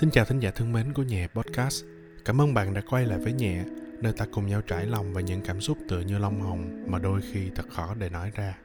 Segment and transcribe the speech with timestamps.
[0.00, 1.84] Xin chào thính giả thân mến của Nhẹ Podcast.
[2.24, 3.64] Cảm ơn bạn đã quay lại với Nhẹ,
[4.00, 6.98] nơi ta cùng nhau trải lòng về những cảm xúc tựa như lông hồng mà
[6.98, 8.58] đôi khi thật khó để nói ra.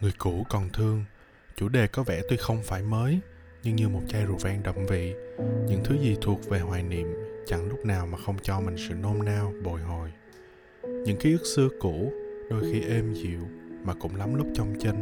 [0.00, 1.04] Người cũ còn thương,
[1.56, 3.20] chủ đề có vẻ tuy không phải mới,
[3.62, 5.14] nhưng như một chai rượu vang đậm vị,
[5.68, 7.06] những thứ gì thuộc về hoài niệm
[7.46, 10.12] chẳng lúc nào mà không cho mình sự nôn nao, bồi hồi.
[10.82, 12.12] Những ký ức xưa cũ,
[12.50, 13.48] đôi khi êm dịu
[13.84, 14.96] mà cũng lắm lúc trong chân,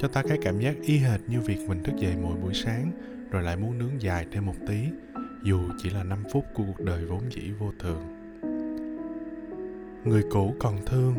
[0.00, 2.92] cho ta cái cảm giác y hệt như việc mình thức dậy mỗi buổi sáng
[3.30, 4.88] rồi lại muốn nướng dài thêm một tí
[5.42, 8.02] dù chỉ là 5 phút của cuộc đời vốn dĩ vô thường.
[10.04, 11.14] Người cũ còn thương,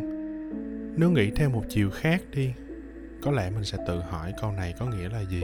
[0.97, 2.53] nếu nghĩ theo một chiều khác đi,
[3.21, 5.43] có lẽ mình sẽ tự hỏi câu này có nghĩa là gì?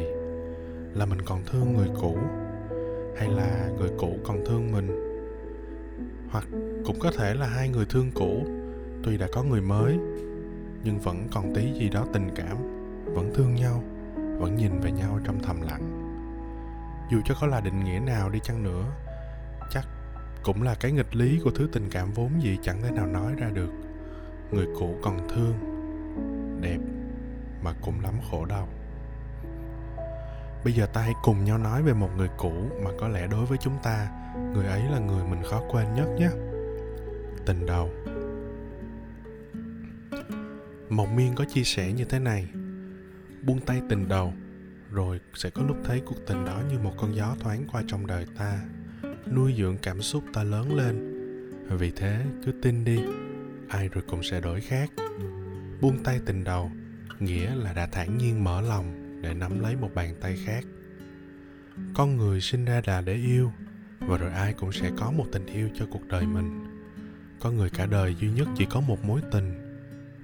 [0.94, 2.18] Là mình còn thương người cũ
[3.18, 4.88] hay là người cũ còn thương mình?
[6.30, 6.48] Hoặc
[6.86, 8.46] cũng có thể là hai người thương cũ,
[9.04, 9.98] tuy đã có người mới
[10.84, 12.58] nhưng vẫn còn tí gì đó tình cảm,
[13.06, 13.84] vẫn thương nhau,
[14.16, 16.05] vẫn nhìn về nhau trong thầm lặng
[17.12, 18.86] dù cho có là định nghĩa nào đi chăng nữa,
[19.70, 19.88] chắc
[20.44, 23.34] cũng là cái nghịch lý của thứ tình cảm vốn gì chẳng thể nào nói
[23.38, 23.70] ra được.
[24.52, 25.54] Người cũ còn thương,
[26.62, 26.78] đẹp
[27.64, 28.68] mà cũng lắm khổ đau.
[30.64, 32.54] Bây giờ ta hãy cùng nhau nói về một người cũ
[32.84, 34.08] mà có lẽ đối với chúng ta,
[34.54, 36.30] người ấy là người mình khó quên nhất nhé.
[37.46, 37.90] Tình đầu.
[40.90, 42.48] Mộng miên có chia sẻ như thế này.
[43.44, 44.34] Buông tay tình đầu
[44.92, 48.08] rồi sẽ có lúc thấy cuộc tình đó như một con gió thoáng qua trong
[48.08, 48.60] đời ta,
[49.32, 51.12] nuôi dưỡng cảm xúc ta lớn lên.
[51.70, 53.00] Vì thế, cứ tin đi,
[53.70, 54.92] ai rồi cũng sẽ đổi khác.
[55.82, 56.72] Buông tay tình đầu,
[57.20, 60.66] nghĩa là đã thản nhiên mở lòng để nắm lấy một bàn tay khác.
[61.94, 63.52] Con người sinh ra là để yêu,
[64.00, 66.66] và rồi ai cũng sẽ có một tình yêu cho cuộc đời mình.
[67.40, 69.65] Có người cả đời duy nhất chỉ có một mối tình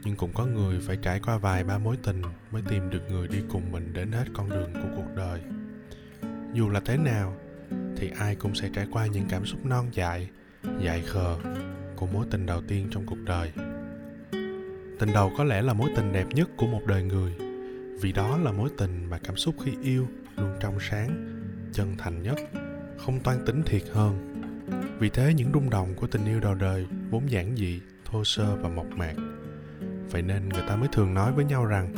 [0.04, 2.22] nhưng cũng có người phải trải qua vài ba mối tình
[2.52, 5.42] mới tìm được người đi cùng mình đến hết con đường của cuộc đời.
[6.54, 7.38] Dù là thế nào,
[7.98, 10.30] thì ai cũng sẽ trải qua những cảm xúc non dại
[10.80, 11.38] dại khờ
[11.95, 13.52] của mối tình đầu tiên trong cuộc đời.
[15.00, 17.34] Tình đầu có lẽ là mối tình đẹp nhất của một đời người,
[18.02, 20.08] vì đó là mối tình mà cảm xúc khi yêu
[20.38, 21.42] luôn trong sáng,
[21.73, 22.40] chân thành nhất,
[22.98, 24.28] không toan tính thiệt hơn.
[25.00, 28.56] Vì thế những rung động của tình yêu đầu đời vốn giản dị, thô sơ
[28.56, 29.16] và mộc mạc
[30.11, 31.94] vậy nên người ta mới thường nói với nhau rằng,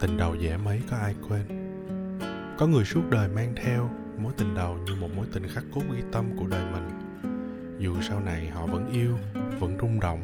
[0.00, 1.42] tình đầu dễ mấy có ai quên.
[2.58, 5.82] Có người suốt đời mang theo mối tình đầu như một mối tình khắc cốt
[5.92, 6.88] ghi tâm của đời mình.
[7.78, 9.18] Dù sau này họ vẫn yêu,
[9.58, 10.20] vẫn rung động,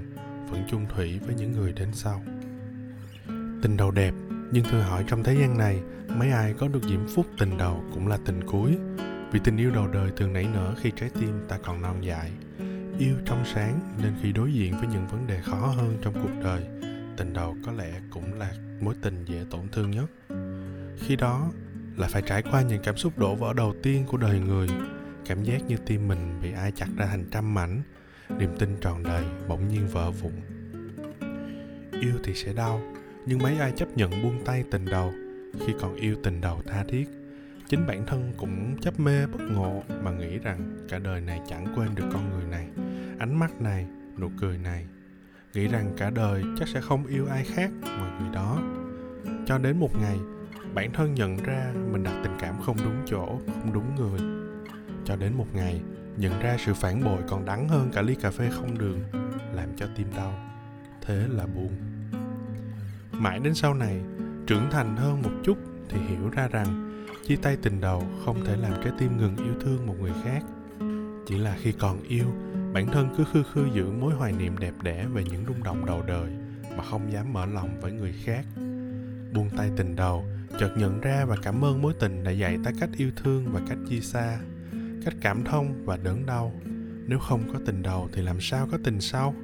[0.51, 2.23] vẫn chung thủy với những người đến sau.
[3.63, 4.15] Tình đầu đẹp,
[4.53, 7.85] nhưng thưa hỏi trong thế gian này, mấy ai có được diễm phúc tình đầu
[7.95, 8.79] cũng là tình cuối.
[9.33, 12.31] Vì tình yêu đầu đời thường nảy nở khi trái tim ta còn non dại.
[12.99, 16.43] Yêu trong sáng nên khi đối diện với những vấn đề khó hơn trong cuộc
[16.45, 16.67] đời
[17.17, 20.11] tình đầu có lẽ cũng là mối tình dễ tổn thương nhất.
[20.99, 21.51] Khi đó
[21.97, 24.69] là phải trải qua những cảm xúc đổ vỡ đầu tiên của đời người,
[25.27, 27.83] cảm giác như tim mình bị ai chặt ra thành trăm mảnh,
[28.39, 30.33] niềm tin tròn đầy bỗng nhiên vỡ vụn.
[32.01, 32.81] Yêu thì sẽ đau,
[33.27, 35.13] nhưng mấy ai chấp nhận buông tay tình đầu
[35.67, 37.09] khi còn yêu tình đầu tha thiết?
[37.69, 41.67] Chính bản thân cũng chấp mê bất ngộ mà nghĩ rằng cả đời này chẳng
[41.77, 42.69] quên được con người này.
[43.19, 43.87] Ánh mắt này,
[44.19, 44.87] nụ cười này
[45.55, 48.63] nghĩ rằng cả đời chắc sẽ không yêu ai khác ngoài người đó.
[49.47, 50.19] Cho đến một ngày,
[50.75, 54.21] bản thân nhận ra mình đặt tình cảm không đúng chỗ, không đúng người.
[55.05, 55.81] Cho đến một ngày,
[56.17, 59.01] nhận ra sự phản bội còn đắng hơn cả ly cà phê không đường,
[59.55, 60.35] làm cho tim đau.
[61.03, 61.73] Thế là buồn.
[63.13, 64.01] Mãi đến sau này,
[64.47, 65.59] trưởng thành hơn một chút
[65.89, 69.55] thì hiểu ra rằng chia tay tình đầu không thể làm trái tim ngừng yêu
[69.61, 70.43] thương một người khác.
[71.27, 72.27] Chỉ là khi còn yêu
[72.77, 75.87] bản thân cứ khư khư giữ mối hoài niệm đẹp đẽ về những rung động
[75.87, 76.31] đầu đời
[76.77, 78.45] mà không dám mở lòng với người khác.
[79.33, 80.25] Buông tay tình đầu,
[80.59, 83.61] chợt nhận ra và cảm ơn mối tình đã dạy ta cách yêu thương và
[83.69, 84.39] cách chia xa,
[85.05, 86.53] cách cảm thông và đớn đau.
[87.07, 89.35] Nếu không có tình đầu thì làm sao có tình sau?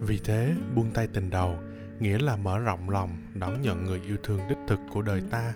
[0.00, 1.58] Vì thế, buông tay tình đầu
[2.00, 5.54] nghĩa là mở rộng lòng, đón nhận người yêu thương đích thực của đời ta.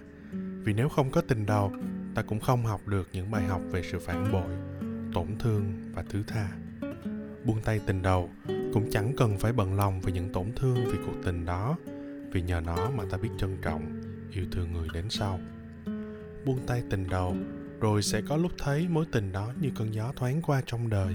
[0.64, 1.72] Vì nếu không có tình đầu,
[2.14, 4.81] ta cũng không học được những bài học về sự phản bội
[5.14, 6.48] tổn thương và thứ tha.
[7.44, 8.30] Buông tay tình đầu
[8.72, 11.76] cũng chẳng cần phải bận lòng về những tổn thương vì cuộc tình đó,
[12.32, 14.00] vì nhờ nó mà ta biết trân trọng,
[14.32, 15.40] yêu thương người đến sau.
[16.44, 17.36] Buông tay tình đầu
[17.80, 21.14] rồi sẽ có lúc thấy mối tình đó như cơn gió thoáng qua trong đời,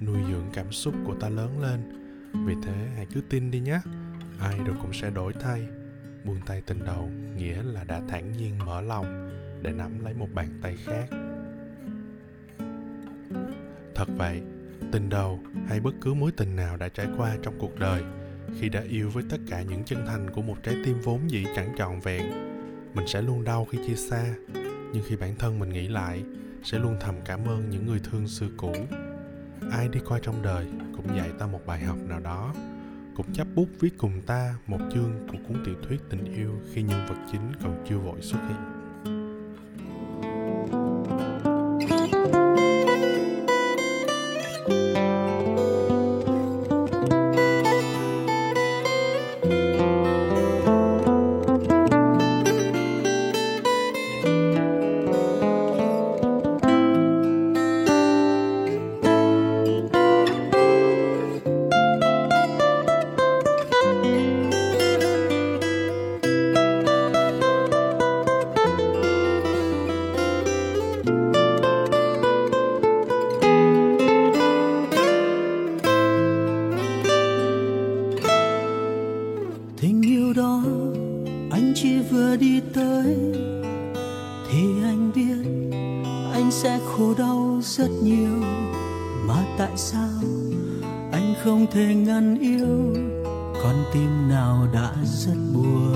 [0.00, 1.80] nuôi dưỡng cảm xúc của ta lớn lên.
[2.46, 3.80] Vì thế hãy cứ tin đi nhé,
[4.40, 5.68] ai rồi cũng sẽ đổi thay.
[6.24, 9.30] Buông tay tình đầu nghĩa là đã thản nhiên mở lòng
[9.62, 11.25] để nắm lấy một bàn tay khác
[13.96, 14.42] thật vậy.
[14.92, 18.02] Tình đầu hay bất cứ mối tình nào đã trải qua trong cuộc đời,
[18.60, 21.44] khi đã yêu với tất cả những chân thành của một trái tim vốn dĩ
[21.56, 22.22] chẳng trọn vẹn,
[22.94, 24.34] mình sẽ luôn đau khi chia xa.
[24.92, 26.24] Nhưng khi bản thân mình nghĩ lại,
[26.62, 28.74] sẽ luôn thầm cảm ơn những người thương xưa cũ.
[29.72, 30.66] Ai đi qua trong đời
[30.96, 32.54] cũng dạy ta một bài học nào đó,
[33.16, 36.82] cũng chấp bút viết cùng ta một chương của cuốn tiểu thuyết tình yêu khi
[36.82, 38.75] nhân vật chính còn chưa vội xuất hiện.
[91.46, 92.94] Không thể ngăn yêu,
[93.62, 95.94] con tim nào đã rất buồn.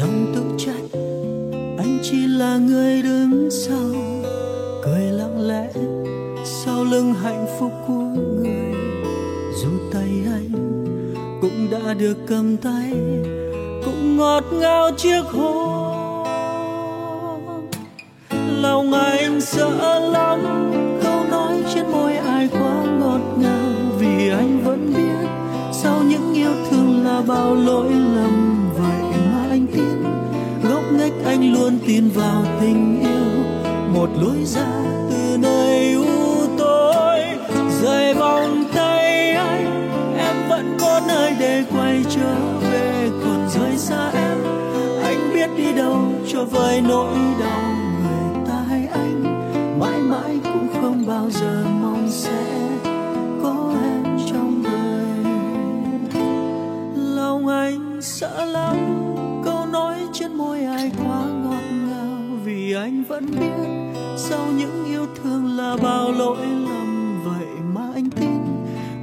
[0.00, 0.98] Lòng tự trách,
[1.78, 3.94] anh chỉ là người đứng sau,
[4.84, 5.72] cười lặng lẽ
[6.44, 8.74] sau lưng hạnh phúc của người.
[9.62, 10.52] Dù tay anh
[11.40, 12.92] cũng đã được cầm tay,
[13.84, 15.96] cũng ngọt ngào chiếc hôn
[18.62, 20.65] lòng anh sợ lắm.
[27.26, 30.02] Bao lỗi lầm, vậy mà anh tin.
[30.70, 33.44] Góc ngách anh luôn tin vào tình yêu.
[33.94, 34.66] Một lối ra
[35.10, 37.20] từ nơi u tối.
[37.82, 43.10] Rời vòng tay anh, em vẫn có nơi để quay trở về.
[43.24, 44.38] Còn rời xa em,
[45.02, 45.98] anh biết đi đâu
[46.28, 47.60] cho vơi nỗi đau.
[48.02, 49.22] Người ta hay anh,
[49.80, 52.55] mãi mãi cũng không bao giờ mong sẽ
[58.20, 58.76] sợ lắm.
[59.44, 65.06] Câu nói trên môi ai quá ngọt ngào, vì anh vẫn biết sau những yêu
[65.22, 67.22] thương là bao lỗi lầm.
[67.24, 68.38] Vậy mà anh tin,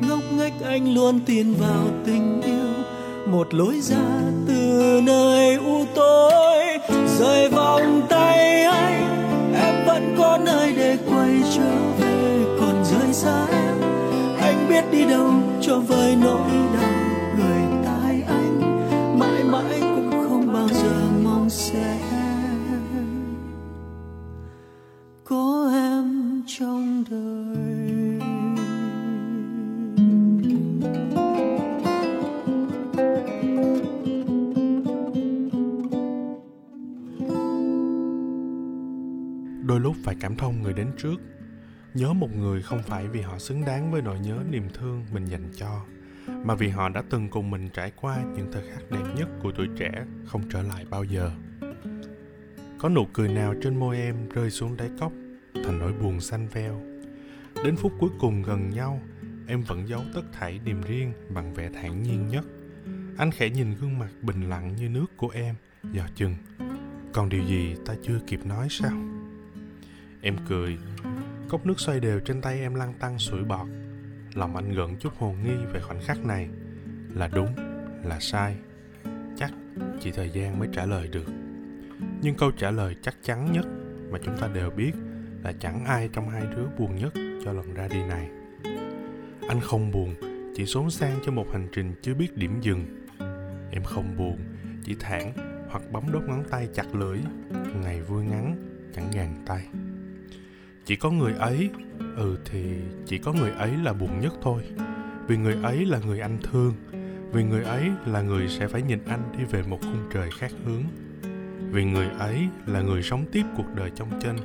[0.10, 2.74] ngốc nghếch anh luôn tin vào tình yêu.
[3.28, 4.06] Một lối ra
[4.48, 6.64] từ nơi u tối,
[7.20, 9.04] rời vòng tay anh.
[9.56, 13.76] Em vẫn có nơi để quay trở về, còn rời xa em.
[14.42, 15.32] Anh biết đi đâu
[15.62, 16.93] cho vơi nỗi đau.
[26.64, 27.58] Trong đời.
[39.66, 41.16] Đôi lúc phải cảm thông người đến trước.
[41.94, 45.26] Nhớ một người không phải vì họ xứng đáng với nỗi nhớ niềm thương mình
[45.26, 45.86] dành cho,
[46.44, 49.52] mà vì họ đã từng cùng mình trải qua những thời khắc đẹp nhất của
[49.58, 51.32] tuổi trẻ không trở lại bao giờ.
[52.78, 55.12] Có nụ cười nào trên môi em rơi xuống đáy cốc?
[55.64, 56.82] Thành nỗi buồn xanh veo.
[57.64, 59.02] Đến phút cuối cùng gần nhau
[59.48, 62.46] em vẫn giấu tất thảy niềm riêng bằng vẻ thản nhiên nhất.
[63.18, 65.56] Anh khẽ nhìn gương mặt bình lặng như nước của em
[65.92, 66.36] dò chừng.
[67.14, 68.98] Còn điều gì ta chưa kịp nói sao?
[70.22, 70.78] Em cười.
[71.50, 73.68] Cốc nước xoay đều trên tay em lăn tăng sủi bọt.
[74.34, 76.50] Lòng anh gợn chút hồ nghi về khoảnh khắc này.
[77.14, 77.56] Là đúng,
[78.04, 78.56] là sai.
[79.38, 79.52] Chắc
[80.00, 81.28] chỉ thời gian mới trả lời được.
[82.22, 83.66] Nhưng câu trả lời chắc chắn nhất
[84.12, 84.92] Mà chúng ta đều biết
[85.44, 87.14] là chẳng ai trong hai đứa buồn nhất
[87.46, 88.30] cho lần ra đi này.
[89.48, 90.16] Anh không buồn,
[90.56, 93.06] Chỉ xốn sang cho một hành trình chưa biết điểm dừng.
[93.72, 94.38] Em không buồn,
[94.84, 95.34] Chỉ thản
[95.70, 97.18] hoặc bấm đốt ngón tay chặt lưỡi,
[97.82, 98.56] Ngày vui ngắn,
[98.96, 99.68] chẳng gàn tay.
[100.86, 101.70] Chỉ có người ấy
[102.16, 102.64] ừ thì
[103.06, 104.64] chỉ có người ấy là buồn nhất thôi.
[105.28, 106.74] Vì người ấy là người anh thương,
[107.32, 110.52] vì người ấy là người sẽ phải nhìn anh đi về một khung trời khác
[110.66, 110.84] hướng
[111.72, 114.38] vì người ấy là người sống tiếp cuộc đời trong chân,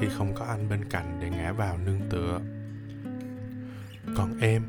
[0.00, 2.40] khi không có anh bên cạnh để ngã vào nương tựa.
[4.16, 4.62] Còn em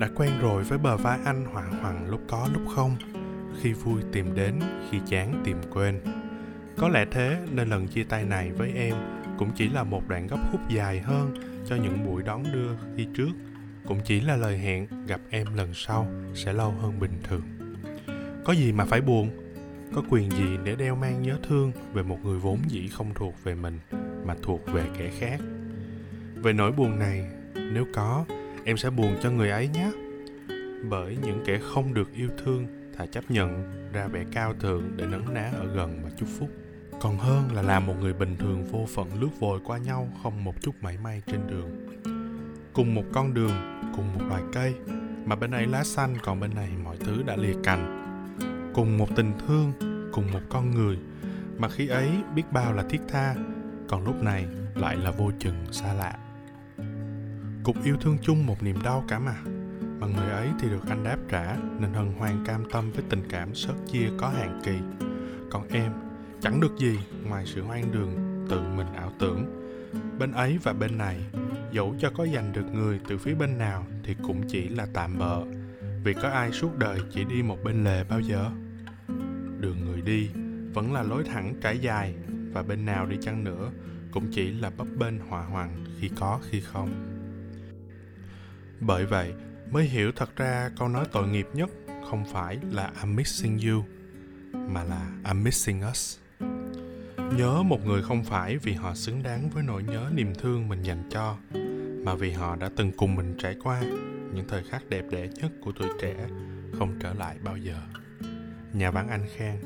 [0.00, 2.96] đã quen rồi với bờ vai anh hoảng hoàng lúc có lúc không,
[3.60, 6.00] khi vui tìm đến, khi chán tìm quên.
[6.76, 8.94] Có lẽ thế nên lần chia tay này với em
[9.38, 11.34] cũng chỉ là một đoạn gấp khúc dài hơn
[11.66, 13.30] cho những buổi đón đưa khi trước,
[13.86, 17.42] cũng chỉ là lời hẹn gặp em lần sau sẽ lâu hơn bình thường.
[18.44, 19.30] Có gì mà phải buồn?
[19.94, 23.34] Có quyền gì để đeo mang nhớ thương về một người vốn dĩ không thuộc
[23.44, 23.78] về mình,
[24.26, 25.40] mà thuộc về kẻ khác?
[26.34, 28.24] Về nỗi buồn này, nếu có,
[28.64, 29.90] em sẽ buồn cho người ấy nhé.
[30.88, 32.66] Bởi những kẻ không được yêu thương
[32.98, 36.48] thà chấp nhận ra vẻ cao thượng để nấn ná ở gần mà chúc phúc.
[37.00, 40.44] Còn hơn là làm một người bình thường vô phận lướt vội qua nhau không
[40.44, 41.86] một chút mảy may trên đường.
[42.72, 44.74] Cùng một con đường, cùng một loài cây,
[45.24, 48.07] mà bên ấy lá xanh còn bên này mọi thứ đã lìa cành
[48.78, 49.72] cùng một tình thương,
[50.12, 50.98] cùng một con người.
[51.58, 53.34] Mà khi ấy biết bao là thiết tha,
[53.88, 56.18] còn lúc này lại là vô chừng xa lạ.
[57.64, 59.34] Cục yêu thương chung một niềm đau cả mà.
[60.00, 63.22] Mà người ấy thì được anh đáp trả nên hân hoan cam tâm với tình
[63.28, 64.78] cảm sớt chia có hạn kỳ.
[65.50, 65.92] Còn em,
[66.40, 69.46] chẳng được gì ngoài sự hoang đường, tự mình ảo tưởng.
[70.18, 71.20] Bên ấy và bên này,
[71.72, 75.18] dẫu cho có giành được người từ phía bên nào thì cũng chỉ là tạm
[75.18, 75.42] bợ.
[76.04, 78.50] Vì có ai suốt đời chỉ đi một bên lề bao giờ?
[79.60, 80.28] Đường người đi
[80.74, 82.14] vẫn là lối thẳng trải dài
[82.52, 83.70] và bên nào đi chăng nữa
[84.12, 86.90] cũng chỉ là bấp bênh hòa hoàng khi có khi không.
[88.80, 89.32] Bởi vậy,
[89.70, 91.70] mới hiểu thật ra câu nói tội nghiệp nhất
[92.10, 93.84] không phải là I'm missing you
[94.52, 96.18] mà là I'm missing us
[97.36, 100.82] nhớ một người không phải vì họ xứng đáng với nỗi nhớ niềm thương mình
[100.82, 101.36] dành cho,
[102.04, 103.80] mà vì họ đã từng cùng mình trải qua
[104.34, 106.14] những thời khắc đẹp đẽ nhất của tuổi trẻ
[106.78, 107.80] không trở lại bao giờ
[108.72, 109.58] nhà văn anh khang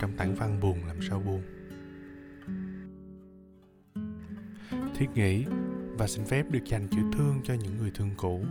[0.00, 1.42] trong tảng văn buồn làm sao buồn.
[4.94, 5.44] Thiết nghĩ
[5.98, 8.44] và xin phép được dành chữ thương cho những người thương cũ.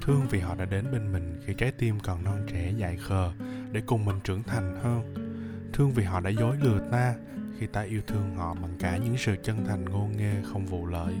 [0.00, 3.32] Thương vì họ đã đến bên mình khi trái tim còn non trẻ dại khờ
[3.72, 5.14] để cùng mình trưởng thành hơn
[5.76, 7.14] thương vì họ đã dối lừa ta
[7.58, 10.86] khi ta yêu thương họ bằng cả những sự chân thành ngô nghê không vụ
[10.86, 11.14] lợi.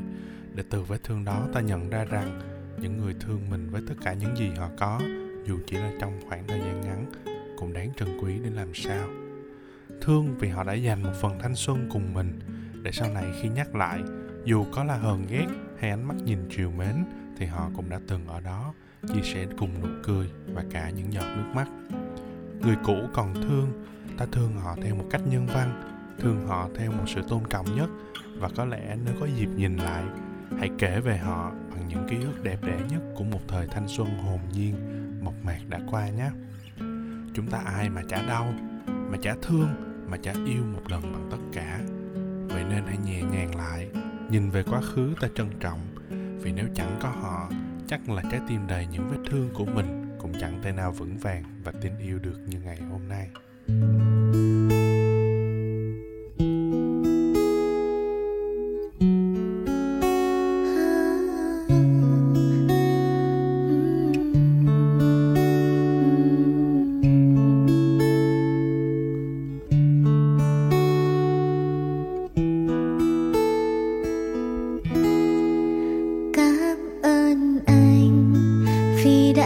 [0.54, 2.40] Để từ vết thương đó ta nhận ra rằng
[2.80, 5.00] những người thương mình với tất cả những gì họ có,
[5.46, 7.06] dù chỉ là trong khoảng thời gian ngắn
[7.56, 9.08] cũng đáng trân quý đến làm sao.
[10.00, 12.38] Thương vì họ đã dành một phần thanh xuân cùng mình,
[12.82, 14.00] để sau này khi nhắc lại,
[14.44, 15.46] dù có là hờn ghét
[15.78, 17.04] hay ánh mắt nhìn triều mến,
[17.36, 18.74] thì họ cũng đã từng ở đó,
[19.08, 21.68] chia sẻ cùng nụ cười và cả những giọt nước mắt.
[22.60, 23.84] Người cũ còn thương,
[24.18, 25.82] ta thương họ theo một cách nhân văn,
[26.18, 27.90] thương họ theo một sự tôn trọng nhất,
[28.38, 30.04] và có lẽ nếu có dịp nhìn lại,
[30.58, 33.88] hãy kể về họ bằng những ký ức đẹp đẽ nhất của một thời thanh
[33.88, 34.74] xuân hồn nhiên,
[35.24, 36.30] mộc mạc đã qua nhé
[37.36, 38.54] chúng ta ai mà chả đau,
[38.86, 39.68] mà chả thương,
[40.08, 41.80] mà chả yêu một lần bằng tất cả.
[42.48, 43.88] Vậy nên hãy nhẹ nhàng lại,
[44.30, 45.80] nhìn về quá khứ ta trân trọng.
[46.42, 47.50] Vì nếu chẳng có họ,
[47.86, 51.16] chắc là trái tim đầy những vết thương của mình cũng chẳng thể nào vững
[51.16, 53.28] vàng và tin yêu được như ngày hôm nay.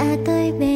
[0.01, 0.70] Cũng